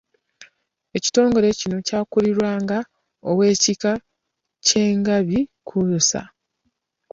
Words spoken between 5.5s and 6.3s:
Kkunsa.